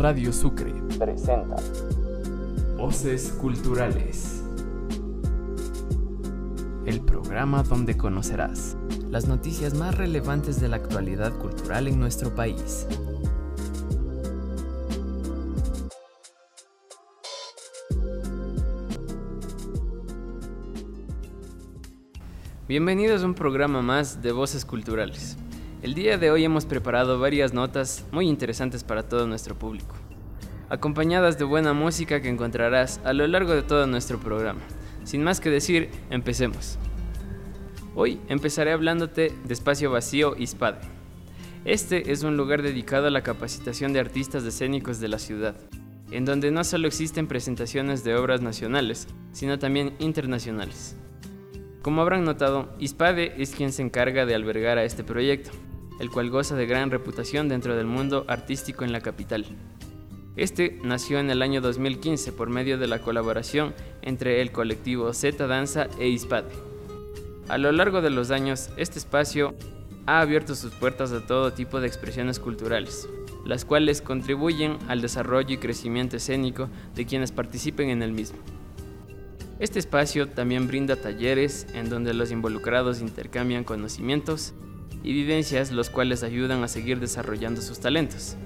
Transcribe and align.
Radio 0.00 0.32
Sucre 0.32 0.72
presenta 0.98 1.56
Voces 2.78 3.32
Culturales. 3.38 4.42
El 6.86 7.02
programa 7.02 7.62
donde 7.62 7.98
conocerás 7.98 8.78
las 9.10 9.28
noticias 9.28 9.74
más 9.74 9.98
relevantes 9.98 10.58
de 10.58 10.68
la 10.68 10.76
actualidad 10.76 11.36
cultural 11.36 11.86
en 11.86 12.00
nuestro 12.00 12.34
país. 12.34 12.86
Bienvenidos 22.66 23.22
a 23.22 23.26
un 23.26 23.34
programa 23.34 23.82
más 23.82 24.22
de 24.22 24.32
Voces 24.32 24.64
Culturales. 24.64 25.36
El 25.82 25.94
día 25.94 26.18
de 26.18 26.30
hoy 26.30 26.44
hemos 26.44 26.66
preparado 26.66 27.18
varias 27.18 27.54
notas 27.54 28.04
muy 28.12 28.28
interesantes 28.28 28.84
para 28.84 29.08
todo 29.08 29.26
nuestro 29.26 29.58
público, 29.58 29.96
acompañadas 30.68 31.38
de 31.38 31.44
buena 31.44 31.72
música 31.72 32.20
que 32.20 32.28
encontrarás 32.28 33.00
a 33.02 33.14
lo 33.14 33.26
largo 33.26 33.54
de 33.54 33.62
todo 33.62 33.86
nuestro 33.86 34.20
programa. 34.20 34.60
Sin 35.04 35.24
más 35.24 35.40
que 35.40 35.48
decir, 35.48 35.88
empecemos. 36.10 36.78
Hoy 37.94 38.20
empezaré 38.28 38.72
hablándote 38.72 39.32
de 39.42 39.54
Espacio 39.54 39.90
Vacío 39.90 40.36
Ispade. 40.36 40.80
Este 41.64 42.12
es 42.12 42.24
un 42.24 42.36
lugar 42.36 42.60
dedicado 42.60 43.06
a 43.06 43.10
la 43.10 43.22
capacitación 43.22 43.94
de 43.94 44.00
artistas 44.00 44.44
escénicos 44.44 45.00
de 45.00 45.08
la 45.08 45.18
ciudad, 45.18 45.56
en 46.10 46.26
donde 46.26 46.50
no 46.50 46.62
solo 46.62 46.88
existen 46.88 47.26
presentaciones 47.26 48.04
de 48.04 48.16
obras 48.16 48.42
nacionales, 48.42 49.08
sino 49.32 49.58
también 49.58 49.94
internacionales. 49.98 50.94
Como 51.80 52.02
habrán 52.02 52.24
notado, 52.24 52.68
Ispade 52.78 53.40
es 53.42 53.54
quien 53.54 53.72
se 53.72 53.80
encarga 53.80 54.26
de 54.26 54.34
albergar 54.34 54.76
a 54.76 54.84
este 54.84 55.02
proyecto, 55.02 55.50
el 56.00 56.10
cual 56.10 56.30
goza 56.30 56.56
de 56.56 56.66
gran 56.66 56.90
reputación 56.90 57.48
dentro 57.48 57.76
del 57.76 57.86
mundo 57.86 58.24
artístico 58.26 58.84
en 58.84 58.92
la 58.92 59.00
capital. 59.00 59.44
Este 60.34 60.80
nació 60.82 61.18
en 61.18 61.30
el 61.30 61.42
año 61.42 61.60
2015 61.60 62.32
por 62.32 62.48
medio 62.48 62.78
de 62.78 62.86
la 62.86 63.00
colaboración 63.00 63.74
entre 64.00 64.40
el 64.40 64.50
colectivo 64.50 65.12
Z 65.12 65.46
Danza 65.46 65.88
e 65.98 66.08
ISPAD. 66.08 66.44
A 67.48 67.58
lo 67.58 67.70
largo 67.72 68.00
de 68.00 68.10
los 68.10 68.30
años, 68.30 68.70
este 68.76 68.98
espacio 68.98 69.54
ha 70.06 70.20
abierto 70.20 70.54
sus 70.54 70.72
puertas 70.72 71.12
a 71.12 71.26
todo 71.26 71.52
tipo 71.52 71.80
de 71.80 71.86
expresiones 71.86 72.40
culturales, 72.40 73.06
las 73.44 73.64
cuales 73.64 74.00
contribuyen 74.00 74.78
al 74.88 75.02
desarrollo 75.02 75.54
y 75.54 75.58
crecimiento 75.58 76.16
escénico 76.16 76.70
de 76.94 77.04
quienes 77.04 77.32
participen 77.32 77.90
en 77.90 78.02
el 78.02 78.12
mismo. 78.12 78.38
Este 79.58 79.78
espacio 79.78 80.26
también 80.28 80.66
brinda 80.66 80.96
talleres 80.96 81.66
en 81.74 81.90
donde 81.90 82.14
los 82.14 82.30
involucrados 82.30 83.02
intercambian 83.02 83.64
conocimientos 83.64 84.54
y 85.02 85.12
vivencias 85.12 85.72
los 85.72 85.90
cuales 85.90 86.22
ayudan 86.22 86.62
a 86.62 86.68
seguir 86.68 87.00
desarrollando 87.00 87.60
sus 87.60 87.80
talentos. 87.80 88.36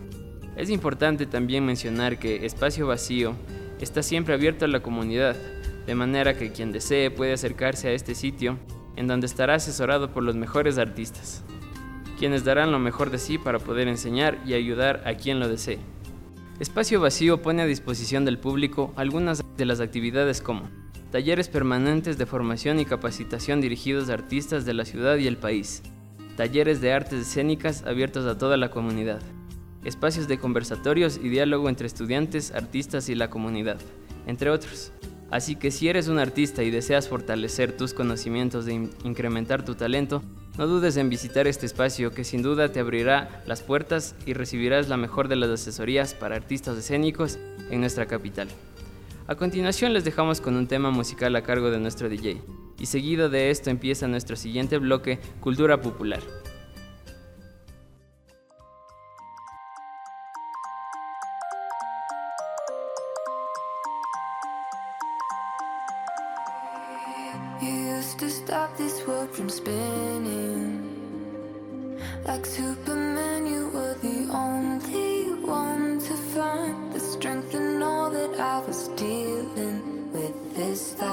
Es 0.56 0.70
importante 0.70 1.26
también 1.26 1.66
mencionar 1.66 2.18
que 2.18 2.46
Espacio 2.46 2.86
Vacío 2.86 3.34
está 3.80 4.02
siempre 4.02 4.34
abierto 4.34 4.64
a 4.64 4.68
la 4.68 4.80
comunidad, 4.80 5.36
de 5.86 5.94
manera 5.94 6.36
que 6.36 6.52
quien 6.52 6.72
desee 6.72 7.10
puede 7.10 7.32
acercarse 7.32 7.88
a 7.88 7.92
este 7.92 8.14
sitio 8.14 8.58
en 8.96 9.08
donde 9.08 9.26
estará 9.26 9.54
asesorado 9.54 10.12
por 10.12 10.22
los 10.22 10.36
mejores 10.36 10.78
artistas, 10.78 11.42
quienes 12.18 12.44
darán 12.44 12.70
lo 12.70 12.78
mejor 12.78 13.10
de 13.10 13.18
sí 13.18 13.38
para 13.38 13.58
poder 13.58 13.88
enseñar 13.88 14.38
y 14.46 14.54
ayudar 14.54 15.02
a 15.04 15.14
quien 15.14 15.40
lo 15.40 15.48
desee. 15.48 15.78
Espacio 16.60 17.00
Vacío 17.00 17.42
pone 17.42 17.62
a 17.62 17.66
disposición 17.66 18.24
del 18.24 18.38
público 18.38 18.92
algunas 18.94 19.42
de 19.56 19.66
las 19.66 19.80
actividades 19.80 20.40
como 20.40 20.70
talleres 21.10 21.48
permanentes 21.48 22.16
de 22.16 22.26
formación 22.26 22.78
y 22.78 22.84
capacitación 22.84 23.60
dirigidos 23.60 24.08
a 24.08 24.14
artistas 24.14 24.64
de 24.64 24.74
la 24.74 24.84
ciudad 24.84 25.16
y 25.16 25.26
el 25.26 25.36
país, 25.36 25.82
talleres 26.36 26.80
de 26.80 26.92
artes 26.92 27.20
escénicas 27.26 27.84
abiertos 27.84 28.26
a 28.26 28.38
toda 28.38 28.56
la 28.56 28.70
comunidad, 28.70 29.20
espacios 29.84 30.28
de 30.28 30.38
conversatorios 30.38 31.18
y 31.22 31.28
diálogo 31.28 31.68
entre 31.68 31.86
estudiantes, 31.86 32.52
artistas 32.52 33.08
y 33.08 33.14
la 33.14 33.30
comunidad, 33.30 33.78
entre 34.26 34.50
otros. 34.50 34.92
Así 35.30 35.56
que 35.56 35.70
si 35.70 35.88
eres 35.88 36.08
un 36.08 36.18
artista 36.18 36.62
y 36.62 36.70
deseas 36.70 37.08
fortalecer 37.08 37.76
tus 37.76 37.94
conocimientos 37.94 38.68
e 38.68 38.72
incrementar 39.04 39.64
tu 39.64 39.74
talento, 39.74 40.22
no 40.56 40.68
dudes 40.68 40.96
en 40.96 41.08
visitar 41.08 41.48
este 41.48 41.66
espacio 41.66 42.12
que 42.12 42.22
sin 42.22 42.42
duda 42.42 42.70
te 42.70 42.78
abrirá 42.78 43.42
las 43.46 43.62
puertas 43.62 44.14
y 44.26 44.34
recibirás 44.34 44.88
la 44.88 44.96
mejor 44.96 45.26
de 45.26 45.36
las 45.36 45.50
asesorías 45.50 46.14
para 46.14 46.36
artistas 46.36 46.78
escénicos 46.78 47.38
en 47.70 47.80
nuestra 47.80 48.06
capital. 48.06 48.48
A 49.26 49.36
continuación 49.36 49.94
les 49.94 50.04
dejamos 50.04 50.42
con 50.42 50.54
un 50.54 50.66
tema 50.66 50.90
musical 50.90 51.34
a 51.34 51.42
cargo 51.42 51.70
de 51.70 51.80
nuestro 51.80 52.10
DJ 52.10 52.42
y 52.78 52.84
seguido 52.84 53.30
de 53.30 53.48
esto 53.48 53.70
empieza 53.70 54.06
nuestro 54.06 54.36
siguiente 54.36 54.76
bloque, 54.76 55.18
Cultura 55.40 55.80
Popular. 55.80 56.20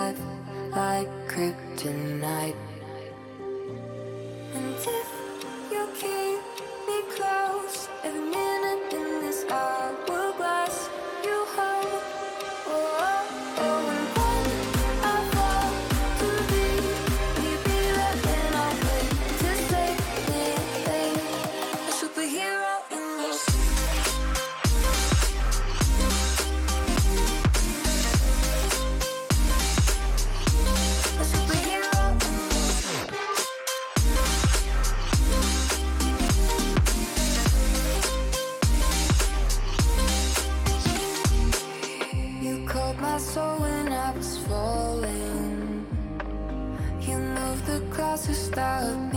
Life. 0.01 0.19
like 0.75 1.09
kryptonite. 1.31 2.55
And 4.55 4.75
if 4.99 5.09
you 5.73 5.83
keep 6.01 6.41
me 6.87 6.97
close, 7.15 7.77
every 8.03 8.25
minute 8.37 8.93
in 8.99 9.07
this 9.23 9.39
hourglass, 9.49 9.80
to 48.25 48.35
stop 48.35 49.10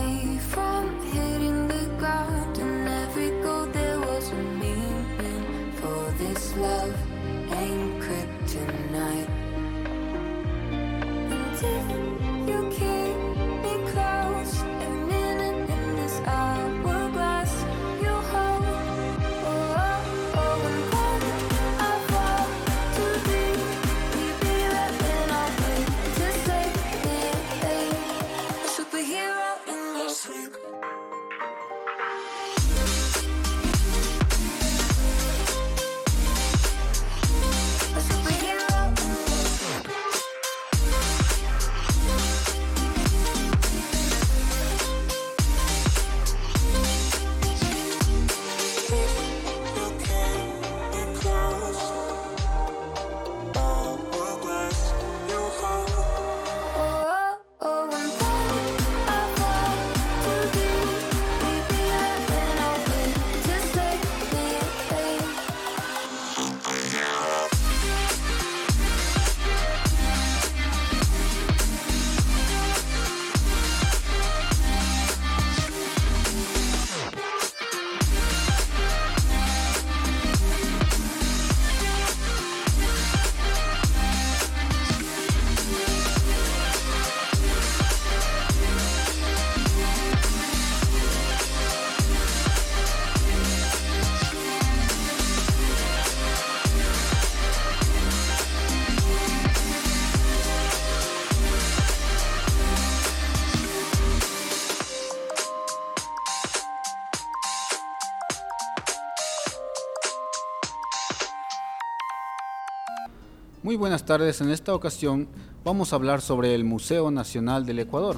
Buenas 113.77 114.05
tardes, 114.05 114.39
en 114.39 114.51
esta 114.51 114.73
ocasión 114.73 115.27
vamos 115.65 115.91
a 115.91 115.97
hablar 115.97 116.21
sobre 116.21 116.55
el 116.55 116.63
Museo 116.63 117.11
Nacional 117.11 117.65
del 117.65 117.79
Ecuador. 117.79 118.15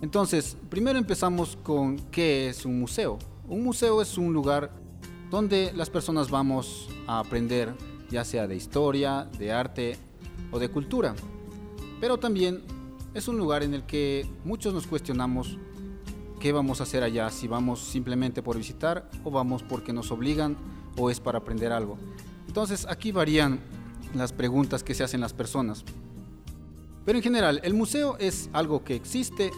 Entonces, 0.00 0.56
primero 0.70 0.98
empezamos 0.98 1.58
con 1.62 1.98
qué 2.10 2.48
es 2.48 2.64
un 2.64 2.80
museo. 2.80 3.18
Un 3.48 3.62
museo 3.62 4.00
es 4.00 4.16
un 4.16 4.32
lugar 4.32 4.72
donde 5.30 5.72
las 5.74 5.90
personas 5.90 6.30
vamos 6.30 6.88
a 7.06 7.18
aprender 7.18 7.74
ya 8.08 8.24
sea 8.24 8.46
de 8.46 8.56
historia, 8.56 9.28
de 9.38 9.52
arte 9.52 9.98
o 10.50 10.58
de 10.58 10.70
cultura. 10.70 11.14
Pero 12.00 12.16
también 12.16 12.62
es 13.12 13.28
un 13.28 13.36
lugar 13.36 13.62
en 13.62 13.74
el 13.74 13.84
que 13.84 14.26
muchos 14.44 14.72
nos 14.72 14.86
cuestionamos 14.86 15.58
qué 16.40 16.52
vamos 16.52 16.80
a 16.80 16.84
hacer 16.84 17.02
allá, 17.02 17.28
si 17.28 17.46
vamos 17.46 17.80
simplemente 17.80 18.42
por 18.42 18.56
visitar 18.56 19.10
o 19.22 19.30
vamos 19.30 19.62
porque 19.62 19.92
nos 19.92 20.10
obligan 20.10 20.56
o 20.96 21.10
es 21.10 21.20
para 21.20 21.38
aprender 21.38 21.72
algo. 21.72 21.98
Entonces 22.48 22.86
aquí 22.88 23.12
varían 23.12 23.75
las 24.18 24.32
preguntas 24.32 24.82
que 24.82 24.94
se 24.94 25.04
hacen 25.04 25.20
las 25.20 25.32
personas. 25.32 25.84
Pero 27.04 27.18
en 27.18 27.22
general, 27.22 27.60
el 27.62 27.74
museo 27.74 28.16
es 28.18 28.50
algo 28.52 28.82
que 28.82 28.94
existe 28.94 29.52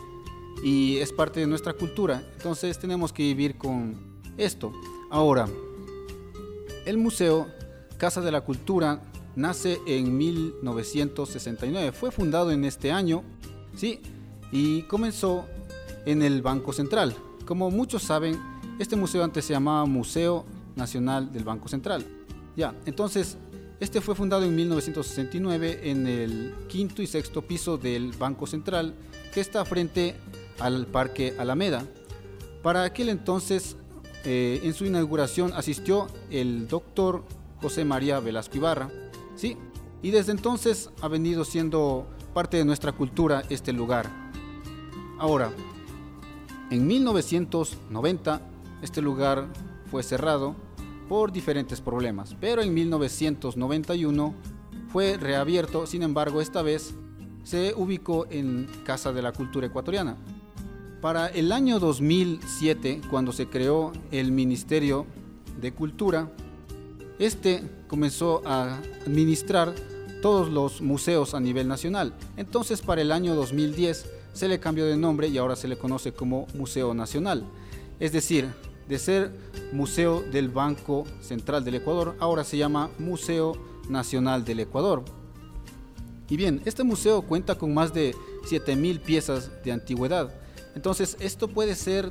y 0.62 0.96
es 0.99 1.12
parte 1.12 1.40
de 1.40 1.46
nuestra 1.46 1.72
cultura, 1.72 2.22
entonces 2.37 2.78
tenemos 2.78 3.12
que 3.12 3.22
vivir 3.22 3.56
con 3.56 4.20
esto. 4.37 4.72
Ahora, 5.10 5.49
el 6.84 6.99
museo 6.99 7.46
Casa 7.96 8.20
de 8.20 8.31
la 8.31 8.43
Cultura 8.43 9.02
nace 9.34 9.81
en 9.87 10.16
1969, 10.16 11.93
fue 11.93 12.10
fundado 12.10 12.50
en 12.50 12.64
este 12.64 12.93
año, 12.93 13.22
sí, 13.75 14.00
y 14.52 14.82
comenzó 14.82 15.46
en 16.06 16.22
el 16.22 16.43
Banco 16.43 16.72
Central. 16.72 17.14
Como 17.44 17.70
muchos 17.70 18.02
saben, 18.02 18.38
este 18.78 18.96
museo 18.96 19.25
antes 19.25 19.44
se 19.44 19.52
llamaba 19.52 19.84
Museo 19.87 20.44
Nacional 20.76 21.32
del 21.32 21.44
Banco 21.44 21.69
Central. 21.69 22.05
Ya, 22.56 22.75
entonces 22.87 23.37
este 23.81 24.01
fue 24.01 24.15
fundado 24.15 24.45
en 24.45 24.57
1969 24.57 25.81
en 25.91 26.07
el 26.07 26.55
quinto 26.69 27.01
y 27.01 27.07
sexto 27.07 27.43
piso 27.43 27.79
del 27.79 28.13
Banco 28.13 28.47
Central, 28.47 28.95
que 29.33 29.41
está 29.41 29.65
frente 29.65 30.17
al 30.59 30.87
Parque 30.87 31.35
Alameda. 31.39 31.87
Para 32.63 32.83
aquel 32.83 33.09
entonces, 33.09 33.77
eh, 34.25 34.61
en 34.65 34.75
su 34.75 34.85
inauguración 34.85 35.53
asistió 35.55 36.09
el 36.31 36.67
doctor 36.67 37.25
José 37.63 37.85
María 37.85 38.19
Velasco 38.19 38.57
Ibarra, 38.57 38.91
¿sí? 39.37 39.57
y 40.03 40.11
desde 40.11 40.33
entonces 40.33 40.91
ha 41.01 41.09
venido 41.09 41.45
siendo 41.45 42.07
parte 42.35 42.57
de 42.57 42.65
nuestra 42.65 42.93
cultura 42.93 43.43
este 43.49 43.73
lugar. 43.73 44.11
Ahora, 45.19 45.53
en 46.71 46.87
1990 46.87 48.43
este 48.83 49.03
lugar 49.03 49.47
fue 49.91 50.03
cerrado 50.03 50.55
por 51.08 51.32
diferentes 51.32 51.81
problemas, 51.81 52.37
pero 52.40 52.62
en 52.62 52.75
1991 52.75 54.34
fue 54.88 55.16
reabierto, 55.16 55.87
sin 55.87 56.02
embargo 56.02 56.40
esta 56.40 56.62
vez 56.62 56.94
se 57.44 57.72
ubicó 57.76 58.26
en 58.31 58.69
Casa 58.84 59.12
de 59.12 59.22
la 59.22 59.32
Cultura 59.32 59.66
Ecuatoriana. 59.66 60.16
Para 61.00 61.28
el 61.28 61.52
año 61.52 61.78
2007, 61.78 63.02
cuando 63.10 63.32
se 63.32 63.46
creó 63.49 63.93
el 64.10 64.32
Ministerio 64.32 65.06
de 65.60 65.72
Cultura, 65.72 66.31
este 67.19 67.62
comenzó 67.87 68.43
a 68.44 68.78
administrar 69.06 69.75
todos 70.20 70.50
los 70.50 70.81
museos 70.81 71.34
a 71.34 71.40
nivel 71.40 71.69
nacional. 71.69 72.14
Entonces 72.37 72.82
para 72.82 73.00
el 73.00 73.12
año 73.12 73.34
2010 73.34 74.10
se 74.32 74.49
le 74.49 74.60
cambió 74.60 74.87
de 74.87 74.96
nombre 74.96 75.28
y 75.28 75.38
ahora 75.38 75.56
se 75.56 75.69
le 75.69 75.78
conoce 75.78 76.12
como 76.12 76.46
Museo 76.55 76.94
Nacional. 76.94 77.44
Es 78.00 78.12
decir, 78.12 78.49
de 78.88 78.99
ser 78.99 79.31
Museo 79.73 80.23
del 80.23 80.49
Banco 80.49 81.05
Central 81.20 81.64
del 81.64 81.76
Ecuador, 81.76 82.17
ahora 82.19 82.44
se 82.44 82.56
llama 82.56 82.90
Museo 82.99 83.52
Nacional 83.88 84.44
del 84.44 84.61
Ecuador. 84.61 85.05
Y 86.29 86.37
bien, 86.37 86.61
este 86.64 86.85
museo 86.85 87.23
cuenta 87.23 87.56
con 87.56 87.73
más 87.73 87.93
de 87.93 88.14
7.000 88.44 89.00
piezas 89.00 89.50
de 89.64 89.73
antigüedad. 89.73 90.35
Entonces, 90.75 91.17
esto 91.20 91.49
puede 91.49 91.75
ser, 91.75 92.11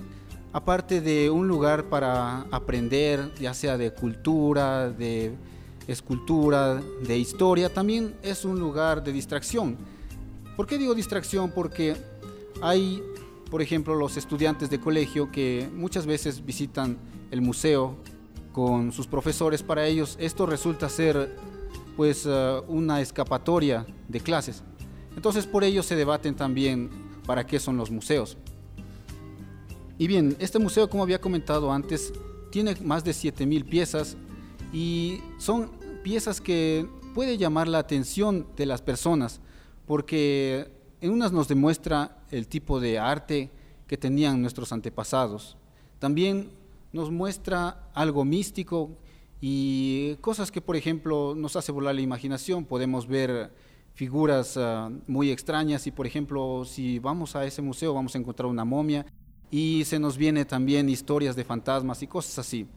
aparte 0.53 1.01
de 1.01 1.29
un 1.29 1.47
lugar 1.47 1.85
para 1.85 2.41
aprender, 2.51 3.31
ya 3.39 3.53
sea 3.53 3.77
de 3.77 3.91
cultura, 3.91 4.89
de 4.89 5.35
escultura, 5.87 6.81
de 7.05 7.17
historia, 7.17 7.73
también 7.73 8.15
es 8.21 8.43
un 8.43 8.59
lugar 8.59 9.03
de 9.03 9.13
distracción. 9.13 9.77
¿Por 10.55 10.65
qué 10.65 10.77
digo 10.77 10.95
distracción? 10.95 11.51
Porque 11.51 11.95
hay 12.61 13.01
por 13.49 13.61
ejemplo, 13.61 13.95
los 13.95 14.17
estudiantes 14.17 14.69
de 14.69 14.79
colegio 14.79 15.31
que 15.31 15.69
muchas 15.73 16.05
veces 16.05 16.45
visitan 16.45 16.97
el 17.31 17.41
museo 17.41 17.95
con 18.51 18.91
sus 18.91 19.07
profesores, 19.07 19.63
para 19.63 19.85
ellos 19.85 20.17
esto 20.19 20.45
resulta 20.45 20.89
ser 20.89 21.35
pues 21.95 22.25
eh, 22.27 22.61
una 22.67 23.01
escapatoria 23.01 23.85
de 24.07 24.19
clases. 24.19 24.63
Entonces 25.15 25.45
por 25.45 25.63
ello 25.63 25.83
se 25.83 25.95
debaten 25.95 26.35
también 26.35 26.89
para 27.25 27.45
qué 27.45 27.59
son 27.59 27.77
los 27.77 27.91
museos. 27.91 28.37
Y 29.99 30.07
bien, 30.07 30.35
este 30.39 30.59
museo, 30.59 30.89
como 30.89 31.03
había 31.03 31.19
comentado 31.19 31.71
antes, 31.71 32.13
tiene 32.51 32.75
más 32.83 33.03
de 33.03 33.13
7000 33.13 33.65
piezas 33.65 34.15
y 34.71 35.21
son 35.37 35.71
piezas 36.03 36.39
que 36.39 36.87
puede 37.15 37.37
llamar 37.37 37.67
la 37.67 37.79
atención 37.79 38.47
de 38.55 38.65
las 38.65 38.81
personas 38.81 39.41
porque 39.87 40.71
en 41.01 41.11
unas 41.11 41.31
nos 41.31 41.47
demuestra 41.47 42.16
el 42.31 42.47
tipo 42.47 42.79
de 42.79 42.99
arte 42.99 43.51
que 43.87 43.97
tenían 43.97 44.41
nuestros 44.41 44.71
antepasados. 44.71 45.57
También 45.99 46.51
nos 46.91 47.11
muestra 47.11 47.89
algo 47.93 48.25
místico 48.25 48.91
y 49.41 50.15
cosas 50.21 50.51
que, 50.51 50.61
por 50.61 50.75
ejemplo, 50.75 51.35
nos 51.35 51.55
hace 51.55 51.71
volar 51.71 51.95
la 51.95 52.01
imaginación. 52.01 52.65
Podemos 52.65 53.07
ver 53.07 53.51
figuras 53.93 54.57
ah, 54.57 54.91
muy 55.07 55.31
extrañas 55.31 55.87
y, 55.87 55.91
por 55.91 56.05
ejemplo, 56.05 56.65
si 56.65 56.99
vamos 56.99 57.35
a 57.35 57.45
ese 57.45 57.61
museo 57.61 57.93
vamos 57.93 58.15
a 58.15 58.19
encontrar 58.19 58.47
una 58.47 58.65
momia 58.65 59.05
y 59.49 59.83
se 59.85 59.99
nos 59.99 60.17
viene 60.17 60.45
también 60.45 60.89
historias 60.89 61.35
de 61.35 61.43
fantasmas 61.43 62.01
y 62.03 62.07
cosas 62.07 62.39
así. 62.39 62.67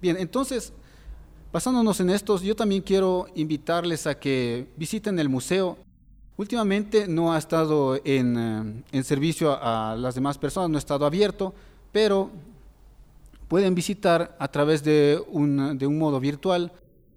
Bien, 0.00 0.16
entonces, 0.18 0.72
basándonos 1.52 2.00
en 2.00 2.10
estos, 2.10 2.42
yo 2.42 2.54
también 2.54 2.82
quiero 2.82 3.26
invitarles 3.34 4.06
a 4.06 4.18
que 4.18 4.68
visiten 4.76 5.18
el 5.18 5.28
museo 5.28 5.78
Últimamente 6.38 7.08
no 7.08 7.32
ha 7.32 7.38
estado 7.38 7.98
en, 8.04 8.84
eh, 8.92 9.02
servicio 9.02 9.56
a, 9.58 9.96
las 9.96 10.14
demás 10.14 10.36
personas, 10.36 10.68
no 10.68 10.76
ha 10.76 10.78
estado 10.78 11.06
abierto, 11.06 11.54
pero 11.92 12.30
pueden 13.48 13.74
visitar 13.74 14.36
a 14.38 14.48
través 14.48 14.84
de 14.84 15.22
un, 15.28 15.78
de 15.78 15.86
un 15.86 15.98
modo 15.98 16.20
virtual. 16.20 16.72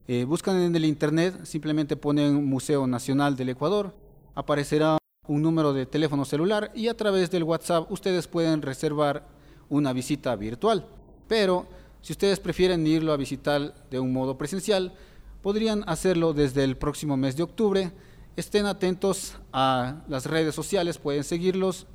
Eh, 0.08 0.24
buscan 0.24 0.56
en 0.62 0.74
el 0.74 0.86
internet, 0.86 1.44
simplemente 1.44 1.98
ponen 1.98 2.46
Museo 2.46 2.88
Nacional 2.88 3.36
del 3.36 3.50
Ecuador, 3.50 3.94
aparecerá 4.36 4.98
un 5.28 5.42
número 5.42 5.74
de 5.74 5.86
teléfono 5.86 6.24
celular 6.24 6.72
y 6.74 6.88
a 6.88 6.96
través 6.96 7.30
del 7.30 7.44
WhatsApp 7.44 7.92
ustedes 7.92 8.26
pueden 8.26 8.62
reservar 8.62 9.28
una 9.68 9.92
visita 9.92 10.34
virtual. 10.38 10.88
Pero 11.28 11.68
si 12.02 12.14
ustedes 12.14 12.40
prefieren 12.40 12.88
irlo 12.88 13.12
a 13.12 13.18
visitar 13.18 13.76
de 13.92 14.00
un 14.00 14.14
modo 14.14 14.38
presencial, 14.38 14.94
podrían 15.42 15.84
hacerlo 15.88 16.34
desde 16.34 16.64
el 16.64 16.78
próximo 16.78 17.18
mes 17.18 17.36
de 17.36 17.44
octubre 17.44 17.92
Estén 18.40 18.68
atentos 18.68 19.34
a 19.52 19.98
las 20.08 20.26
redes 20.26 20.56
sociales, 20.56 20.98
pueden 20.98 21.26
seguirlos 21.26 21.88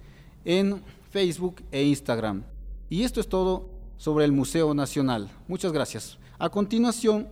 en 0.44 0.84
Facebook 1.10 1.62
e 1.72 1.82
Instagram. 1.84 2.42
Y 2.90 3.04
esto 3.04 3.18
es 3.18 3.30
todo 3.30 3.70
sobre 3.96 4.26
el 4.26 4.32
Museo 4.32 4.74
Nacional. 4.74 5.30
Muchas 5.48 5.72
gracias. 5.72 6.18
A 6.38 6.50
continuación, 6.50 7.28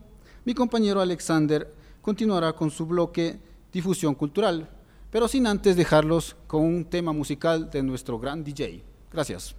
mi 0.46 0.54
compañero 0.54 1.02
Alexander 1.02 1.70
continuará 2.00 2.54
con 2.54 2.70
su 2.70 2.86
bloque 2.86 3.38
Difusión 3.70 4.14
Cultural, 4.14 4.70
pero 5.10 5.28
sin 5.28 5.46
antes 5.46 5.76
dejarlos 5.76 6.34
con 6.46 6.62
un 6.62 6.86
tema 6.86 7.12
musical 7.12 7.70
de 7.70 7.82
nuestro 7.82 8.18
gran 8.18 8.42
DJ. 8.42 8.82
Gracias. 9.12 9.54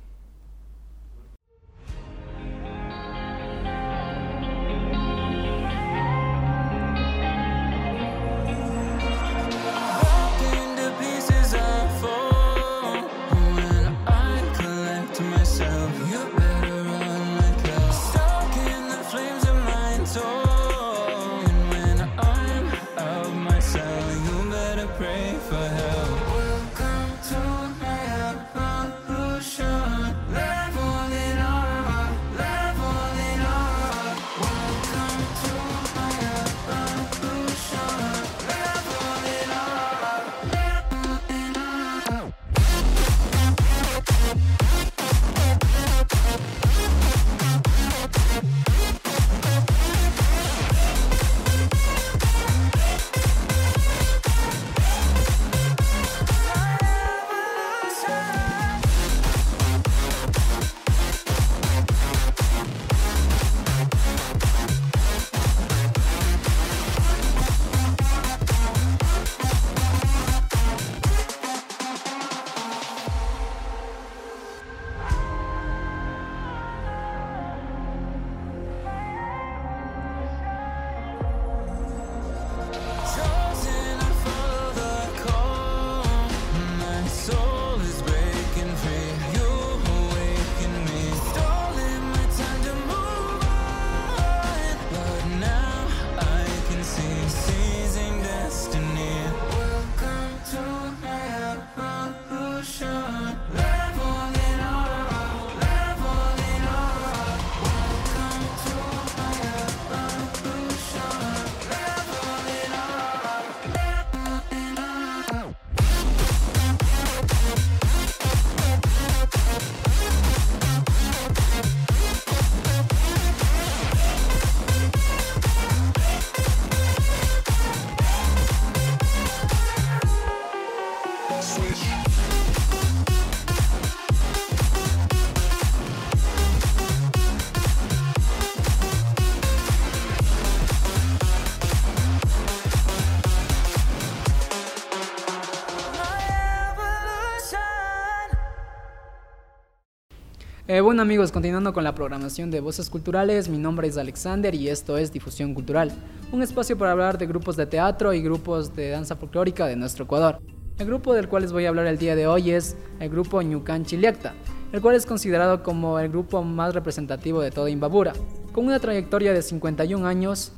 Eh, 150.74 150.82
bueno 150.82 151.04
amigos, 151.04 151.32
continuando 151.32 151.72
con 151.72 151.84
la 151.84 151.94
programación 151.94 152.50
de 152.50 152.60
Voces 152.60 152.90
Culturales, 152.90 153.48
mi 153.48 153.60
nombre 153.60 153.88
es 153.88 153.96
Alexander 153.96 154.56
y 154.56 154.70
esto 154.70 154.98
es 154.98 155.14
Difusión 155.14 155.54
Cultural, 155.54 155.92
un 156.32 156.42
espacio 156.42 156.76
para 156.80 156.94
hablar 156.94 157.20
de 157.20 157.28
grupos 157.28 157.56
de 157.56 157.68
teatro 157.68 158.12
y 158.12 158.24
grupos 158.24 158.76
de 158.76 158.90
danza 158.90 159.16
folclórica 159.16 159.68
de 159.68 159.76
nuestro 159.76 160.06
Ecuador. 160.06 160.40
El 160.80 160.88
grupo 160.88 161.14
del 161.14 161.30
cual 161.30 161.44
les 161.44 161.52
voy 161.52 161.66
a 161.66 161.70
hablar 161.70 161.86
el 161.86 162.00
día 162.00 162.16
de 162.16 162.26
hoy 162.26 162.50
es 162.50 162.76
el 163.00 163.12
grupo 163.12 163.40
Ñucan 163.44 163.86
Chiliacta, 163.86 164.34
el 164.72 164.82
cual 164.82 164.96
es 164.96 165.06
considerado 165.06 165.62
como 165.62 166.00
el 166.00 166.10
grupo 166.10 166.42
más 166.42 166.74
representativo 166.74 167.42
de 167.42 167.52
toda 167.52 167.70
Imbabura. 167.70 168.14
Con 168.52 168.66
una 168.66 168.80
trayectoria 168.80 169.32
de 169.32 169.44
51 169.44 170.08
años, 170.08 170.54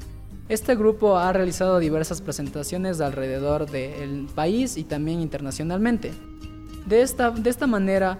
este 0.47 0.77
grupo 0.77 1.17
ha 1.17 1.33
realizado 1.33 1.77
diversas 1.79 2.21
presentaciones 2.21 3.01
alrededor 3.01 3.69
del 3.69 4.27
país 4.33 4.77
y 4.77 4.85
también 4.85 5.19
internacionalmente. 5.19 6.13
De 6.85 7.01
esta, 7.01 7.31
de 7.31 7.49
esta 7.49 7.67
manera, 7.67 8.17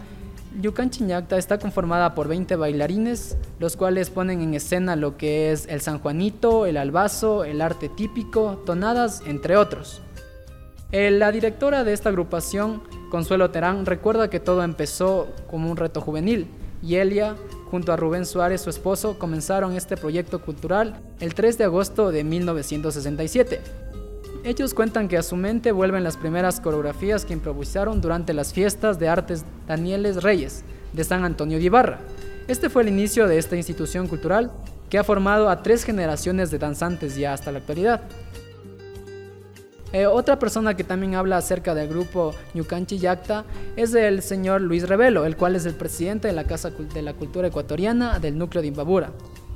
Yucan 0.62 0.90
Chiñacta 0.90 1.38
está 1.38 1.58
conformada 1.60 2.16
por 2.16 2.28
20 2.28 2.56
bailarines, 2.56 3.38
los 3.60 3.76
cuales 3.76 4.10
ponen 4.10 4.42
en 4.42 4.54
escena 4.54 4.96
lo 4.96 5.18
que 5.18 5.52
es 5.52 5.68
el 5.68 5.82
San 5.82 6.00
Juanito, 6.00 6.66
el 6.66 6.78
albazo, 6.78 7.44
el 7.44 7.62
arte 7.62 7.90
típico, 7.90 8.62
tonadas, 8.66 9.22
entre 9.26 9.58
otros. 9.58 10.02
Eh, 10.92 11.12
la 11.12 11.32
directora 11.32 11.84
de 11.84 11.94
esta 11.94 12.10
agrupación, 12.10 12.84
Consuelo 13.12 13.52
Terán, 13.52 13.86
recuerda 13.86 14.30
que 14.30 14.40
todo 14.40 14.64
empezó 14.64 15.28
como 15.50 15.70
un 15.70 15.78
reto 15.78 16.00
juvenil 16.00 16.48
y 16.82 16.96
Elia, 16.96 17.36
junto 17.72 17.92
a 17.92 17.98
Rubén 17.98 18.26
Suárez, 18.26 18.62
su 18.62 18.70
esposo, 18.70 19.20
comenzaron 19.20 19.76
este 19.76 19.98
proyecto 19.98 20.42
cultural 20.42 21.02
el 21.20 21.34
3 21.34 21.58
de 21.58 21.64
agosto 21.66 22.12
de 22.12 22.24
1967. 22.24 23.62
Ellos 24.46 24.76
cuentan 24.76 25.08
que 25.08 25.18
a 25.18 25.24
su 25.24 25.36
mente 25.36 25.72
vuelven 25.72 26.04
las 26.04 26.18
primeras 26.18 26.60
coreografías 26.60 27.26
que 27.26 27.34
improvisaron 27.34 28.00
durante 28.00 28.32
las 28.32 28.54
fiestas 28.54 29.00
de 29.00 29.10
artes 29.10 29.44
Danieles 29.66 30.22
Reyes 30.22 30.64
de 30.94 31.04
San 31.04 31.26
Antonio 31.26 31.58
de 31.58 31.64
Ibarra. 31.64 31.98
Este 32.48 32.70
fue 32.70 32.84
el 32.84 32.90
inicio 32.90 33.28
de 33.28 33.40
esta 33.40 33.56
institución 33.56 34.08
cultural 34.08 34.52
que 34.88 35.00
ha 35.00 35.04
formado 35.04 35.50
a 35.50 35.64
tres 35.64 35.84
generaciones 35.84 36.52
de 36.52 36.60
danzantes 36.60 37.16
ya 37.16 37.34
hasta 37.34 37.52
la 37.52 37.58
actualidad. 37.58 38.02
Eh, 39.92 40.06
otra 40.06 40.38
persona 40.38 40.78
que 40.78 40.84
también 40.84 41.16
habla 41.16 41.38
acerca 41.38 41.74
del 41.74 41.88
grupo 41.88 42.36
Ñucanchi 42.54 43.00
Yacta 43.00 43.46
es 43.76 43.96
el 43.96 44.22
señor 44.22 44.62
Luis 44.62 44.88
Revelo, 44.88 45.26
el 45.26 45.38
cual 45.38 45.56
es 45.56 45.66
el 45.66 45.74
presidente 45.74 46.28
de 46.28 46.36
la 46.36 46.44
Casa 46.44 46.70
de 46.70 47.02
la 47.02 47.16
Cultura 47.16 47.48
Ecuatoriana 47.48 48.20
del 48.20 48.38
núcleo 48.38 48.62
de 48.62 48.68
Imbabura, 48.68 49.10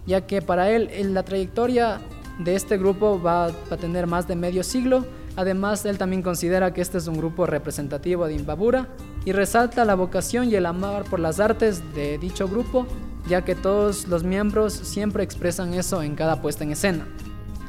ya 0.08 0.26
que 0.26 0.42
para 0.42 0.72
él 0.72 0.90
en 0.92 1.14
la 1.14 1.22
trayectoria 1.22 2.02
de 2.40 2.56
este 2.56 2.78
grupo 2.78 3.22
va 3.22 3.48
a 3.48 3.78
tener 3.78 4.08
más 4.08 4.28
de 4.28 4.36
medio 4.36 4.64
siglo. 4.64 5.06
Además, 5.36 5.86
él 5.86 5.98
también 5.98 6.22
considera 6.22 6.74
que 6.74 6.82
este 6.82 6.98
es 6.98 7.08
un 7.08 7.18
grupo 7.18 7.46
representativo 7.46 8.26
de 8.26 8.34
Imbabura 8.34 8.88
y 9.26 9.32
resalta 9.32 9.86
la 9.86 9.96
vocación 9.96 10.50
y 10.50 10.56
el 10.56 10.66
amor 10.66 11.04
por 11.06 11.20
las 11.20 11.40
artes 11.40 11.84
de 11.94 12.18
dicho 12.18 12.48
grupo, 12.48 12.88
ya 13.28 13.44
que 13.44 13.56
todos 13.56 14.08
los 14.08 14.24
miembros 14.24 14.74
siempre 14.74 15.24
expresan 15.24 15.74
eso 15.74 16.02
en 16.02 16.16
cada 16.16 16.42
puesta 16.42 16.64
en 16.64 16.72
escena. 16.72 17.06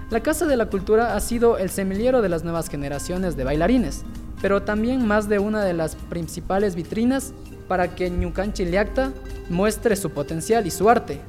La 0.09 0.21
Casa 0.21 0.47
de 0.47 0.57
la 0.57 0.67
Cultura 0.67 1.15
ha 1.15 1.21
sido 1.21 1.59
el 1.59 1.71
semillero 1.71 2.23
de 2.23 2.29
las 2.29 2.43
nuevas 2.43 2.69
generaciones 2.69 3.37
de 3.37 3.45
bailarines, 3.45 4.05
pero 4.41 4.63
también 4.63 5.07
más 5.07 5.29
de 5.29 5.39
una 5.39 5.65
de 5.65 5.75
las 5.75 5.95
principales 5.95 6.75
vitrinas 6.75 7.33
para 7.69 7.95
que 7.95 8.11
Ñucan 8.11 8.53
Chiliacta 8.53 9.13
muestre 9.49 9.95
su 9.95 10.11
potencial 10.11 10.67
y 10.67 10.71
su 10.73 10.91
arte, 10.91 11.21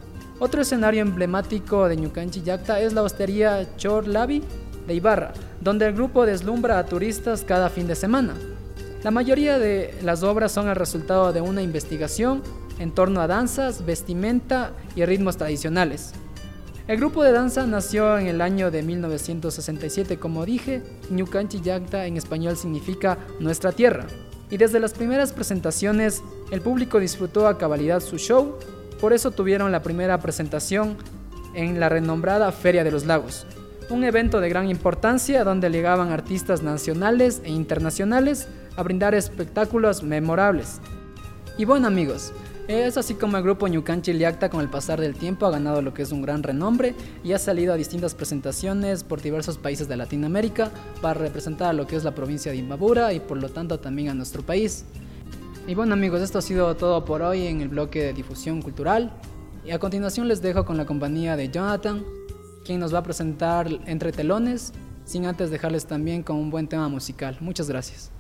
otro 0.42 0.64
escenario 0.64 1.04
emblemático 1.04 1.88
de 1.88 1.96
Ñucanchi 1.96 2.42
Yacta 2.42 2.80
es 2.80 2.94
la 2.94 3.04
hostería 3.04 3.78
Chor 3.78 4.08
Labi 4.08 4.42
de 4.88 4.96
Ibarra, 4.96 5.34
donde 5.62 5.86
el 5.86 5.94
grupo 5.94 6.26
deslumbra 6.26 6.80
a 6.80 6.86
turistas 6.88 7.44
cada 7.44 7.70
fin 7.70 7.86
de 7.86 7.94
semana. 7.94 8.34
La 9.04 9.12
mayoría 9.12 9.60
de 9.60 9.94
las 10.02 10.24
obras 10.24 10.52
son 10.52 10.68
el 10.68 10.76
resultado 10.76 11.32
de 11.32 11.42
una 11.42 11.62
investigación 11.62 12.42
en 12.80 12.90
torno 12.92 13.22
a 13.22 13.28
danzas, 13.28 13.86
vestimenta 13.86 14.72
y 14.96 15.06
ritmos 15.06 15.38
tradicionales. 15.38 16.14
El 16.88 16.98
grupo 16.98 17.22
de 17.24 17.34
danza 17.34 17.68
nació 17.68 18.18
en 18.18 18.26
el 18.26 18.42
año 18.42 18.72
de 18.72 18.82
1967, 18.82 20.18
como 20.18 20.44
dije, 20.44 20.82
Ñucanchi 21.12 21.62
Yacta 21.62 22.08
en 22.08 22.18
español 22.18 22.58
significa 22.58 23.20
nuestra 23.40 23.74
tierra. 23.74 24.08
Y 24.50 24.58
desde 24.58 24.80
las 24.80 24.94
primeras 24.94 25.34
presentaciones, 25.34 26.24
el 26.50 26.62
público 26.62 27.00
disfrutó 27.00 27.48
a 27.48 27.60
cabalidad 27.60 28.00
su 28.00 28.18
show 28.18 28.58
por 29.02 29.14
eso 29.14 29.32
tuvieron 29.32 29.72
la 29.72 29.82
primera 29.82 30.20
presentación 30.20 30.96
en 31.56 31.80
la 31.80 31.90
renombrada 31.90 32.52
Feria 32.52 32.84
de 32.84 32.92
los 32.92 33.06
Lagos, 33.06 33.48
un 33.90 34.04
evento 34.04 34.40
de 34.40 34.48
gran 34.48 34.70
importancia 34.70 35.44
donde 35.44 35.72
llegaban 35.72 36.12
artistas 36.12 36.62
nacionales 36.62 37.42
e 37.44 37.50
internacionales 37.50 38.48
a 38.78 38.84
brindar 38.84 39.16
espectáculos 39.16 40.04
memorables. 40.04 40.80
Y 41.58 41.66
bueno 41.66 41.88
amigos, 41.88 42.32
es 42.68 42.96
así 42.96 43.16
como 43.16 43.38
el 43.38 43.44
grupo 43.44 43.68
Ñucan 43.68 44.04
Chiliacta 44.04 44.50
con 44.50 44.62
el 44.62 44.70
pasar 44.70 45.02
del 45.02 45.16
tiempo 45.16 45.48
ha 45.48 45.52
ganado 45.52 45.82
lo 45.82 45.96
que 45.96 46.04
es 46.04 46.12
un 46.12 46.22
gran 46.22 46.44
renombre 46.44 46.94
y 47.24 47.34
ha 47.34 47.40
salido 47.40 47.74
a 47.74 47.78
distintas 47.78 48.14
presentaciones 48.14 49.04
por 49.04 49.22
diversos 49.22 49.58
países 49.58 49.88
de 49.88 49.98
Latinoamérica 49.98 50.70
para 51.02 51.20
representar 51.20 51.72
a 51.72 51.74
lo 51.74 51.88
que 51.88 51.96
es 51.96 52.04
la 52.04 52.16
provincia 52.16 52.52
de 52.52 52.60
Imbabura 52.60 53.14
y 53.14 53.20
por 53.20 53.38
lo 53.38 53.50
tanto 53.50 53.80
también 53.80 54.10
a 54.10 54.14
nuestro 54.14 54.44
país. 54.44 54.86
Y 55.68 55.76
bueno 55.76 55.94
amigos, 55.94 56.22
esto 56.22 56.40
ha 56.40 56.42
sido 56.42 56.76
todo 56.76 57.06
por 57.06 57.22
hoy 57.22 57.46
en 57.46 57.62
el 57.62 57.70
bloque 57.70 58.02
de 58.04 58.14
difusión 58.14 58.62
cultural. 58.62 59.12
Y 59.64 59.72
a 59.72 59.80
continuación 59.80 60.28
les 60.28 60.42
dejo 60.42 60.66
con 60.66 60.76
la 60.76 60.86
compañía 60.86 61.36
de 61.36 61.50
Jonathan, 61.50 62.04
quien 62.66 62.80
nos 62.80 62.94
va 62.94 63.00
a 63.00 63.04
presentar 63.04 63.68
Entre 63.86 64.12
Telones, 64.12 64.74
sin 65.06 65.26
antes 65.26 65.52
dejarles 65.52 65.86
también 65.86 66.24
con 66.24 66.38
un 66.38 66.50
buen 66.50 66.68
tema 66.68 66.90
musical. 66.90 67.38
Muchas 67.42 67.70
gracias. 67.70 68.12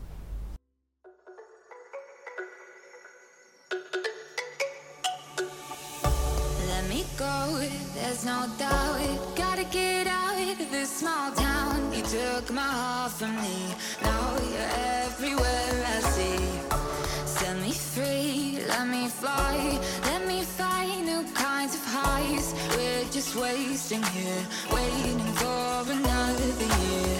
Fly, 19.11 19.79
let 20.03 20.27
me 20.27 20.41
find 20.43 21.05
new 21.05 21.23
kinds 21.33 21.75
of 21.75 21.83
highs. 21.85 22.53
We're 22.75 23.03
just 23.11 23.35
wasting 23.35 24.03
here, 24.15 24.43
waiting 24.71 25.19
for 25.39 25.91
another 25.91 26.51
year. 26.79 27.17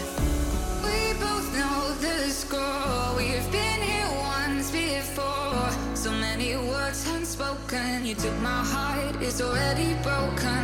We 0.86 1.14
both 1.20 1.48
know 1.60 1.94
the 2.06 2.18
score. 2.30 3.16
We've 3.18 3.50
been 3.52 3.82
here 3.92 4.10
once 4.34 4.72
before. 4.72 5.70
So 5.94 6.12
many 6.12 6.56
words 6.56 7.08
unspoken. 7.10 8.06
You 8.06 8.16
took 8.16 8.38
my 8.40 8.64
heart, 8.74 9.16
it's 9.22 9.42
already 9.42 9.94
broken. 10.02 10.64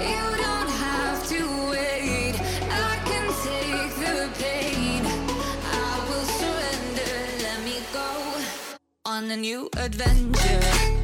You 0.00 0.24
don't 0.44 0.65
on 9.16 9.30
a 9.30 9.36
new 9.36 9.66
adventure. 9.78 10.95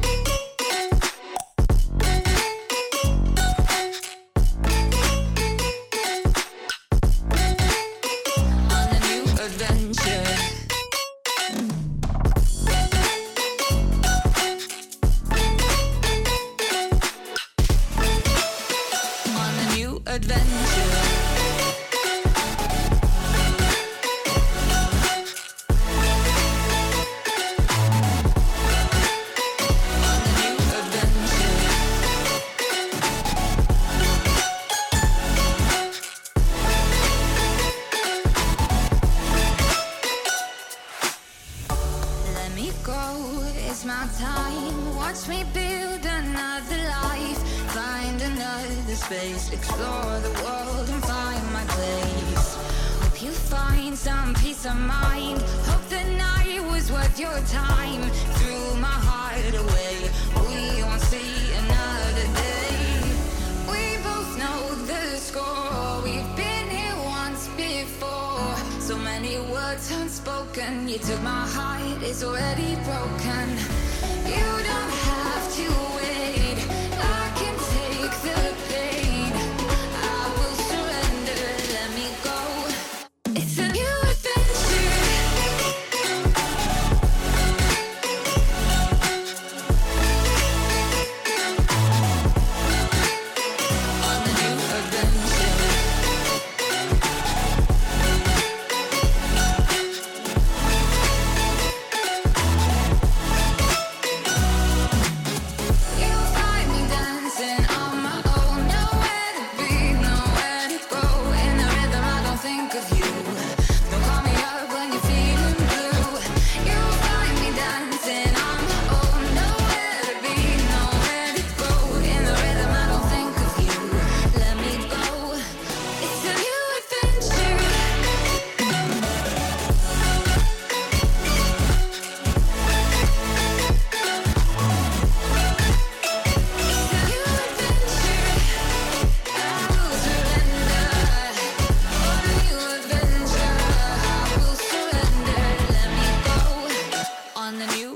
My 71.21 71.45
heart, 71.47 72.01
is 72.01 72.23
already 72.23 72.75
broken. 72.85 73.72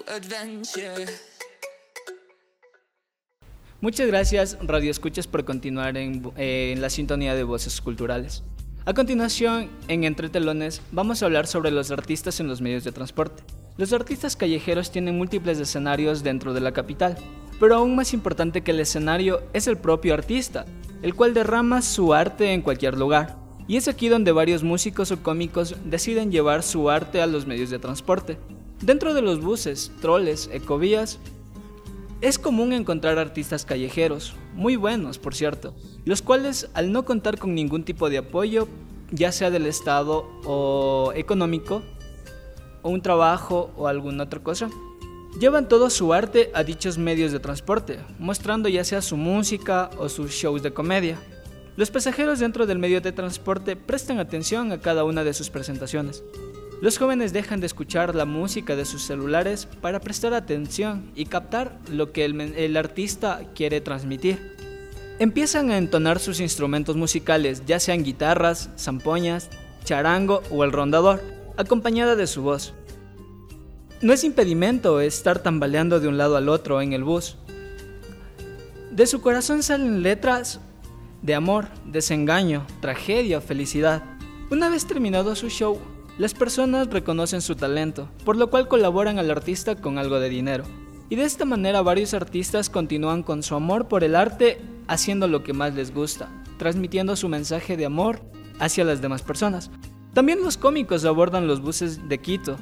Adventure. 0.08 1.06
Muchas 3.82 4.08
gracias, 4.08 4.58
Radio 4.62 4.90
Escuchas, 4.90 5.28
por 5.28 5.44
continuar 5.44 5.98
en, 5.98 6.82
la 6.82 6.90
sintonía 6.90 7.36
de 7.36 7.44
voces 7.44 7.82
culturales. 7.82 8.44
A 8.86 8.94
continuación, 8.94 9.70
en 9.90 10.06
Entre 10.06 10.30
Telones, 10.30 10.82
vamos 10.92 11.22
a 11.22 11.26
hablar 11.26 11.46
sobre 11.46 11.72
los 11.72 11.92
artistas 11.92 12.40
en 12.40 12.48
los 12.48 12.62
medios 12.62 12.86
de 12.86 12.94
transporte. 12.94 13.44
Los 13.76 13.92
artistas 13.92 14.38
callejeros 14.38 14.92
tienen 14.92 15.18
múltiples 15.18 15.60
escenarios 15.60 16.24
dentro 16.24 16.54
de 16.54 16.62
la 16.62 16.72
capital, 16.72 17.18
pero 17.60 17.76
aún 17.76 17.96
más 17.96 18.14
importante 18.14 18.62
que 18.62 18.72
el 18.72 18.80
escenario 18.80 19.44
es 19.52 19.68
el 19.68 19.78
propio 19.78 20.14
artista, 20.14 20.66
el 21.02 21.16
cual 21.16 21.34
derrama 21.34 21.82
su 21.82 22.14
arte 22.14 22.54
en 22.54 22.62
cualquier 22.62 22.98
lugar. 22.98 23.36
Y 23.68 23.76
es 23.76 23.90
aquí 23.90 24.08
donde 24.08 24.32
varios 24.32 24.64
músicos 24.64 25.12
o 25.12 25.22
cómicos 25.22 25.76
deciden 25.84 26.32
llevar 26.32 26.64
su 26.64 26.90
arte 26.90 27.22
a 27.22 27.28
los 27.28 27.46
medios 27.46 27.70
de 27.70 27.80
transporte. 27.80 28.38
Dentro 28.82 29.14
de 29.16 29.24
los 29.24 29.42
buses, 29.42 29.92
troles, 30.02 30.50
ecovías, 30.54 31.20
es 32.22 32.38
común 32.38 32.74
encontrar 32.74 33.18
artistas 33.18 33.66
callejeros, 33.66 34.36
muy 34.54 34.76
buenos 34.76 35.18
por 35.18 35.36
cierto, 35.36 35.76
los 36.06 36.22
cuales 36.22 36.70
al 36.74 36.92
no 36.92 37.04
contar 37.06 37.38
con 37.38 37.56
ningún 37.56 37.84
tipo 37.84 38.10
de 38.10 38.20
apoyo, 38.20 38.68
ya 39.12 39.32
sea 39.32 39.50
del 39.50 39.66
Estado 39.66 40.28
o 40.46 41.12
económico, 41.16 41.82
o 42.82 42.90
un 42.90 43.02
trabajo 43.02 43.72
o 43.78 43.88
alguna 43.88 44.24
otra 44.24 44.42
cosa, 44.42 44.70
llevan 45.40 45.68
todo 45.68 45.90
su 45.90 46.14
arte 46.14 46.52
a 46.54 46.64
dichos 46.64 46.98
medios 46.98 47.32
de 47.32 47.40
transporte, 47.40 48.00
mostrando 48.20 48.70
ya 48.70 48.84
sea 48.84 49.02
su 49.02 49.18
música 49.18 49.90
o 49.98 50.08
sus 50.08 50.32
shows 50.32 50.64
de 50.64 50.74
comedia. 50.74 51.18
Los 51.76 51.92
pasajeros 51.92 52.40
dentro 52.40 52.66
del 52.66 52.80
medio 52.80 53.02
de 53.02 53.12
transporte 53.12 53.76
prestan 53.76 54.20
atención 54.20 54.72
a 54.72 54.82
cada 54.82 55.04
una 55.04 55.24
de 55.24 55.34
sus 55.34 55.50
presentaciones. 55.50 56.24
Los 56.80 57.00
jóvenes 57.00 57.34
dejan 57.34 57.60
de 57.60 57.66
escuchar 57.66 58.14
la 58.14 58.26
música 58.26 58.76
de 58.76 58.86
sus 58.86 59.02
celulares 59.02 59.68
para 59.82 60.00
prestar 60.00 60.36
atención 60.36 61.12
y 61.16 61.26
captar 61.26 61.80
lo 61.90 62.12
que 62.12 62.24
el, 62.24 62.78
artista 62.78 63.42
quiere 63.56 63.82
transmitir. 63.82 64.56
Empiezan 65.18 65.72
a 65.72 65.80
entonar 65.80 66.20
sus 66.20 66.40
instrumentos 66.40 66.96
musicales, 66.96 67.64
ya 67.66 67.80
sean 67.80 68.04
guitarras, 68.04 68.70
zampoñas, 68.78 69.50
charango 69.86 70.44
o 70.52 70.64
el 70.64 70.72
rondador, 70.72 71.24
acompañada 71.58 72.16
de 72.16 72.28
su 72.28 72.44
voz. 72.44 72.76
No 74.00 74.14
es 74.14 74.24
impedimento 74.24 75.02
estar 75.02 75.40
tambaleando 75.40 76.00
de 76.00 76.08
un 76.08 76.20
lado 76.20 76.38
al 76.38 76.48
otro 76.48 76.80
en 76.84 76.94
el 76.94 77.04
bus. 77.04 77.38
De 78.92 79.08
su 79.08 79.22
corazón 79.22 79.64
salen 79.64 80.04
letras 80.04 80.60
de 81.24 81.34
amor, 81.34 81.70
desengaño, 81.86 82.68
tragedia, 82.82 83.42
felicidad. 83.42 84.04
Una 84.52 84.70
vez 84.70 84.86
terminado 84.86 85.36
su 85.36 85.50
show, 85.50 85.80
las 86.18 86.34
personas 86.34 86.88
reconocen 86.88 87.42
su 87.42 87.56
talento, 87.56 88.10
por 88.26 88.38
lo 88.38 88.50
cual 88.50 88.68
colaboran 88.68 89.20
al 89.20 89.30
artista 89.30 89.76
con 89.76 90.00
algo 90.00 90.20
de 90.20 90.30
dinero. 90.30 90.64
Y 91.10 91.16
de 91.16 91.24
esta 91.24 91.46
manera 91.46 91.82
varios 91.82 92.14
artistas 92.14 92.70
continúan 92.70 93.24
con 93.24 93.44
su 93.44 93.56
amor 93.56 93.88
por 93.88 94.04
el 94.04 94.16
arte 94.16 94.60
haciendo 94.88 95.28
lo 95.28 95.44
que 95.44 95.54
más 95.54 95.76
les 95.76 95.94
gusta, 95.94 96.30
transmitiendo 96.58 97.16
su 97.16 97.30
mensaje 97.30 97.78
de 97.78 97.86
amor 97.86 98.22
hacia 98.60 98.84
las 98.84 99.02
demás 99.02 99.22
personas. 99.22 99.70
También 100.14 100.42
los 100.42 100.58
cómicos 100.58 101.06
abordan 101.06 101.48
los 101.48 101.62
buses 101.62 102.10
de 102.10 102.18
Quito. 102.18 102.58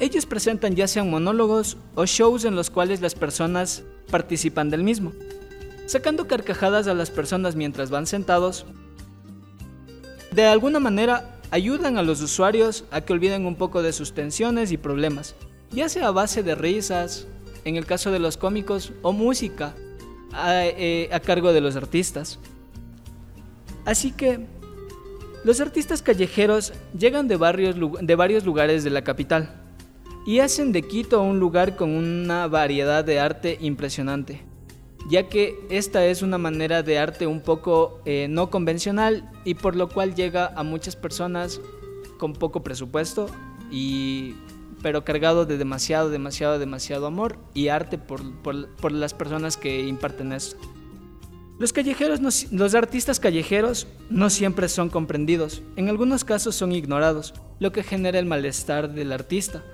Ellos 0.00 0.26
presentan 0.26 0.76
ya 0.76 0.86
sean 0.86 1.10
monólogos 1.10 1.78
o 1.94 2.04
shows 2.04 2.44
en 2.44 2.54
los 2.54 2.68
cuales 2.68 3.00
las 3.00 3.14
personas 3.14 3.84
participan 4.10 4.68
del 4.68 4.82
mismo, 4.84 5.12
sacando 5.86 6.28
carcajadas 6.28 6.86
a 6.86 6.94
las 6.94 7.10
personas 7.10 7.56
mientras 7.56 7.88
van 7.90 8.06
sentados. 8.06 8.66
De 10.30 10.44
alguna 10.44 10.78
manera 10.78 11.37
ayudan 11.50 11.98
a 11.98 12.02
los 12.02 12.20
usuarios 12.20 12.84
a 12.90 13.00
que 13.00 13.12
olviden 13.12 13.46
un 13.46 13.56
poco 13.56 13.82
de 13.82 13.92
sus 13.92 14.12
tensiones 14.12 14.72
y 14.72 14.76
problemas, 14.76 15.34
ya 15.70 15.88
sea 15.88 16.08
a 16.08 16.12
base 16.12 16.42
de 16.42 16.54
risas, 16.54 17.26
en 17.64 17.76
el 17.76 17.86
caso 17.86 18.10
de 18.10 18.18
los 18.18 18.36
cómicos, 18.36 18.92
o 19.02 19.12
música 19.12 19.74
a, 20.32 20.64
eh, 20.64 21.10
cargo 21.24 21.52
de 21.52 21.60
los 21.60 21.76
artistas. 21.76 22.38
Así 23.84 24.12
que 24.12 24.46
los 25.44 25.60
artistas 25.60 26.02
callejeros 26.02 26.72
llegan 26.98 27.28
de 27.28 27.36
varios 27.36 28.44
lugares 28.44 28.84
de 28.84 28.90
la 28.90 29.02
capital 29.02 29.62
y 30.26 30.40
hacen 30.40 30.72
de 30.72 30.82
Quito 30.82 31.22
un 31.22 31.40
lugar 31.40 31.74
con 31.76 31.90
una 31.90 32.48
variedad 32.48 33.02
de 33.02 33.18
arte 33.18 33.56
impresionante, 33.60 34.42
ya 35.08 35.28
que 35.28 35.58
esta 35.70 36.04
es 36.06 36.22
una 36.22 36.38
manera 36.38 36.82
de 36.82 36.98
arte 36.98 37.26
un 37.26 37.40
poco 37.40 38.00
eh, 38.04 38.26
no 38.28 38.50
convencional 38.50 39.30
y 39.44 39.54
por 39.54 39.74
lo 39.76 39.88
cual 39.88 40.14
llega 40.14 40.52
a 40.54 40.62
muchas 40.62 40.96
personas 40.96 41.60
con 42.18 42.32
poco 42.32 42.62
presupuesto 42.62 43.26
y 43.70 44.34
pero 44.82 45.04
cargado 45.04 45.44
de 45.44 45.58
demasiado, 45.58 46.08
demasiado, 46.08 46.58
demasiado 46.58 47.06
amor 47.06 47.36
y 47.52 47.68
arte 47.68 47.98
por, 47.98 48.22
por- 48.42 48.92
las 48.92 49.12
personas 49.12 49.56
que 49.56 49.86
imparten 49.86 50.32
esto. 50.32 50.56
Los 51.58 51.72
callejeros, 51.72 52.20
los 52.52 52.74
artistas 52.76 53.18
callejeros 53.18 53.88
no 54.10 54.30
siempre 54.30 54.68
son 54.68 54.88
comprendidos, 54.90 55.62
en 55.74 55.88
algunos 55.88 56.24
casos 56.24 56.54
son 56.54 56.70
ignorados, 56.70 57.34
lo 57.58 57.72
que 57.72 57.82
genera 57.82 58.20
el 58.20 58.26
malestar 58.26 58.92
del 58.94 59.10
artista. 59.10 59.64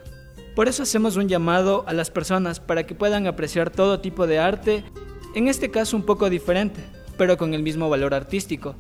Por 0.57 0.69
eso 0.69 0.85
hacemos 0.85 1.17
un 1.17 1.29
llamado 1.29 1.85
a 1.87 1.93
las 1.93 2.11
personas 2.11 2.59
para 2.61 2.87
que 2.87 2.95
puedan 2.95 3.27
apreciar 3.27 3.69
todo 3.71 4.01
tipo 4.01 4.27
de 4.27 4.39
arte, 4.39 4.85
en 5.35 5.49
este 5.49 5.71
caso 5.71 5.97
un 5.97 6.03
poco 6.05 6.31
diferente, 6.31 6.81
pero 7.17 7.37
con 7.37 7.55
el 7.55 7.63
mismo 7.63 7.89
valor 7.89 8.15
artístico. 8.15 8.75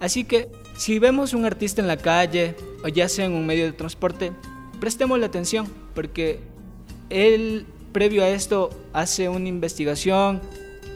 Así 0.00 0.24
que, 0.24 0.48
si 0.76 0.98
vemos 0.98 1.32
un 1.32 1.44
artista 1.44 1.80
en 1.80 1.88
la 1.88 1.96
calle 1.96 2.54
o 2.84 2.88
ya 2.88 3.08
sea 3.08 3.24
en 3.24 3.32
un 3.32 3.46
medio 3.46 3.64
de 3.64 3.72
transporte, 3.72 4.32
prestémosle 4.80 5.24
atención, 5.24 5.66
porque 5.94 6.40
él, 7.08 7.66
previo 7.92 8.22
a 8.22 8.28
esto, 8.28 8.70
hace 8.92 9.28
una 9.28 9.48
investigación, 9.48 10.40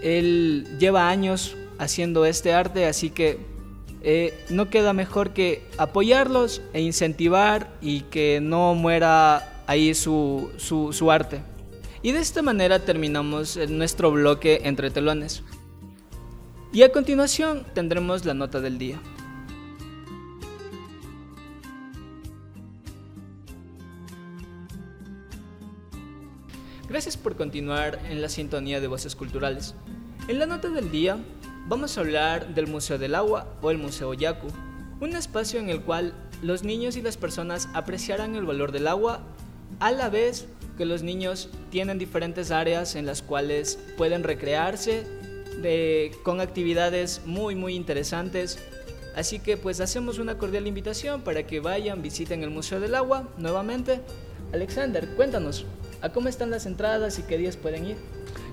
él 0.02 0.66
lleva 0.78 1.08
años 1.08 1.56
haciendo 1.78 2.26
este 2.26 2.52
arte, 2.52 2.84
así 2.86 3.08
que 3.10 3.38
eh, 4.02 4.38
no 4.50 4.68
queda 4.70 4.92
mejor 4.92 5.30
que 5.30 5.62
apoyarlos 5.78 6.60
e 6.72 6.80
incentivar 6.82 7.70
y 7.80 8.02
que 8.02 8.40
no 8.42 8.74
muera 8.74 9.62
ahí 9.66 9.94
su, 9.94 10.50
su- 10.58 10.92
su 10.92 11.10
arte. 11.10 11.40
Y 12.02 12.12
de 12.12 12.20
esta 12.20 12.40
manera 12.40 12.78
terminamos 12.78 13.56
eh, 13.56 13.66
nuestro 13.66 14.10
bloque 14.10 14.62
entre 14.64 14.90
telones. 14.90 15.42
Y 16.72 16.82
a 16.82 16.92
continuación 16.92 17.66
tendremos 17.74 18.24
la 18.24 18.32
nota 18.32 18.60
del 18.60 18.78
día. 18.78 19.00
Gracias 26.88 27.16
por 27.16 27.36
continuar 27.36 28.00
en 28.08 28.22
la 28.22 28.28
sintonía 28.28 28.80
de 28.80 28.88
Voces 28.88 29.14
Culturales. 29.14 29.74
En 30.26 30.38
la 30.38 30.46
nota 30.46 30.70
del 30.70 30.90
día 30.90 31.18
vamos 31.68 31.96
a 31.96 32.00
hablar 32.00 32.54
del 32.54 32.66
Museo 32.66 32.98
del 32.98 33.14
Agua 33.14 33.46
o 33.60 33.70
el 33.70 33.78
Museo 33.78 34.14
Yaku, 34.14 34.48
un 35.00 35.14
espacio 35.14 35.60
en 35.60 35.68
el 35.68 35.82
cual 35.82 36.14
los 36.42 36.64
niños 36.64 36.96
y 36.96 37.02
las 37.02 37.16
personas 37.16 37.68
apreciarán 37.74 38.34
el 38.34 38.46
valor 38.46 38.72
del 38.72 38.88
agua 38.88 39.20
a 39.78 39.92
la 39.92 40.08
vez 40.08 40.48
que 40.80 40.86
los 40.86 41.02
niños 41.02 41.50
tienen 41.70 41.98
diferentes 41.98 42.50
áreas 42.50 42.96
en 42.96 43.04
las 43.04 43.20
cuales 43.20 43.78
pueden 43.98 44.22
recrearse 44.22 45.04
con 46.22 46.40
actividades 46.40 47.20
muy 47.26 47.54
muy 47.54 47.74
interesantes. 47.74 48.58
Así 49.14 49.40
que 49.40 49.58
pues 49.58 49.82
hacemos 49.82 50.18
una 50.18 50.38
cordial 50.38 50.66
invitación 50.66 51.20
para 51.20 51.46
que 51.46 51.60
vayan, 51.60 52.00
visiten 52.00 52.42
el 52.42 52.48
Museo 52.48 52.80
del 52.80 52.94
Agua 52.94 53.28
nuevamente. 53.36 54.00
Alexander, 54.54 55.06
cuéntanos, 55.16 55.66
¿a 56.00 56.08
cómo 56.14 56.30
están 56.30 56.48
las 56.48 56.64
entradas 56.64 57.18
y 57.18 57.24
qué 57.24 57.36
días 57.36 57.58
pueden 57.58 57.84
ir? 57.84 57.96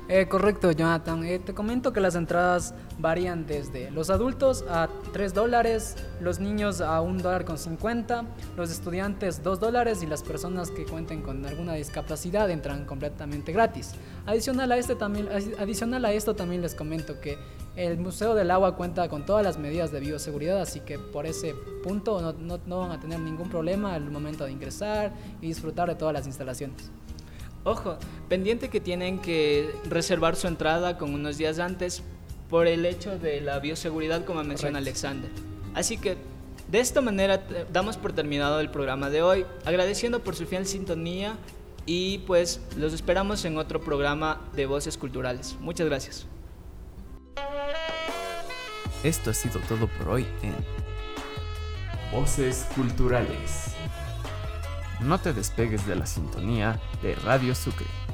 Eh, 0.10 0.26
correcto, 0.30 0.72
Jonathan. 0.72 1.26
Eh, 1.26 1.40
te 1.40 1.54
comento 1.54 1.92
que 1.92 2.00
las 2.00 2.16
entradas 2.16 2.74
varían 2.98 3.46
desde 3.46 3.92
los 3.92 4.10
adultos 4.10 4.64
a 4.70 4.88
3 5.12 5.34
dólares, 5.34 5.98
los 6.22 6.40
niños 6.40 6.80
a 6.80 7.02
1 7.02 7.22
dólar 7.22 7.44
con 7.44 7.58
50, 7.58 8.24
los 8.56 8.72
estudiantes 8.72 9.44
2 9.44 9.60
dólares 9.60 10.02
y 10.04 10.06
las 10.06 10.24
personas 10.24 10.72
que 10.72 10.86
cuenten 10.86 11.22
con 11.22 11.46
alguna 11.46 11.74
discapacidad 11.74 12.50
entran 12.50 12.86
completamente 12.86 13.52
gratis. 13.52 13.96
Adicional 14.26 14.72
a, 14.72 14.78
este 14.78 14.96
también, 14.96 15.28
adicional 15.60 16.06
a 16.06 16.14
esto 16.14 16.36
también 16.38 16.62
les 16.62 16.74
comento 16.74 17.20
que 17.20 17.38
el 17.76 17.98
Museo 17.98 18.34
del 18.34 18.50
Agua 18.50 18.78
cuenta 18.78 19.10
con 19.10 19.26
todas 19.26 19.44
las 19.44 19.58
medidas 19.58 19.92
de 19.92 20.00
bioseguridad, 20.00 20.62
así 20.62 20.80
que 20.80 20.98
por 20.98 21.26
ese 21.26 21.54
punto 21.84 22.22
no, 22.22 22.32
no, 22.32 22.60
no 22.66 22.80
van 22.80 22.92
a 22.92 23.00
tener 23.02 23.20
ningún 23.20 23.50
problema 23.50 23.94
al 23.94 24.10
momento 24.10 24.46
de 24.46 24.54
ingresar 24.54 25.12
y 25.42 25.48
disfrutar 25.48 25.90
de 25.90 25.96
todas 25.96 26.14
las 26.14 26.28
instalaciones. 26.28 26.90
Ojo, 27.68 27.98
pendiente 28.30 28.70
que 28.70 28.80
tienen 28.80 29.20
que 29.20 29.76
reservar 29.90 30.38
su 30.38 30.48
entrada 30.48 30.98
con 30.98 31.14
unos 31.14 31.38
días 31.38 31.60
antes 31.60 32.02
por 32.50 32.66
el 32.66 32.86
hecho 32.86 33.20
de 33.20 33.42
la 33.42 33.60
bioseguridad, 33.60 34.24
como 34.24 34.42
menciona 34.46 34.78
Alexander. 34.78 35.30
Así 35.76 35.98
que 35.98 36.16
de 36.72 36.80
esta 36.80 37.02
manera 37.02 37.44
damos 37.74 37.98
por 37.98 38.14
terminado 38.14 38.62
el 38.62 38.70
programa 38.70 39.10
de 39.10 39.22
hoy, 39.22 39.46
agradeciendo 39.66 40.24
por 40.24 40.34
su 40.34 40.46
fiel 40.46 40.66
sintonía 40.66 41.36
y 41.86 42.20
pues 42.20 42.62
los 42.78 42.94
esperamos 42.94 43.44
en 43.44 43.58
otro 43.58 43.82
programa 43.82 44.48
de 44.56 44.66
Voces 44.66 44.98
Culturales. 44.98 45.58
Muchas 45.60 45.88
gracias. 45.88 46.26
Esto 49.04 49.32
ha 49.32 49.34
sido 49.34 49.60
todo 49.68 49.90
por 49.90 50.08
hoy 50.08 50.26
en 50.42 50.56
Voces 52.18 52.66
Culturales. 52.74 53.76
No 55.00 55.20
te 55.20 55.34
despegues 55.34 55.86
de 55.86 55.96
la 55.96 56.06
sintonía 56.06 56.80
de 57.02 57.16
Radio 57.16 57.54
Sucre. 57.54 58.07